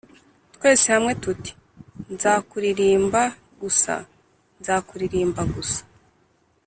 [0.55, 1.51] twese hamwe tuti:
[2.13, 3.21] «nzakuririmba
[3.61, 3.93] gusa,
[4.59, 5.81] nzakuririmba gusa